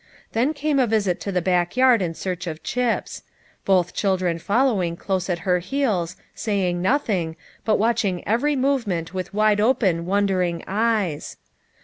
Then 0.31 0.55
came 0.55 0.79
a 0.79 0.87
visit 0.87 1.19
to 1.19 1.31
the 1.31 1.43
back 1.43 1.77
yard 1.77 2.01
in 2.01 2.15
search 2.15 2.47
of 2.47 2.63
chips; 2.63 3.21
both 3.65 3.93
children 3.93 4.39
fol 4.39 4.73
lowing 4.73 4.97
close 4.97 5.29
at 5.29 5.37
her 5.45 5.59
heels, 5.59 6.15
saying 6.33 6.81
nothing, 6.81 7.35
but 7.65 7.77
watching 7.77 8.27
every 8.27 8.55
movement 8.55 9.13
with 9.13 9.31
wide 9.31 9.61
open 9.61 10.07
won 10.07 10.25
dering 10.25 10.63
eyes. 10.65 11.37